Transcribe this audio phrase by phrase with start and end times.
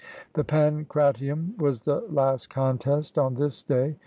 [0.33, 3.97] The pancratium was the last contest on this day.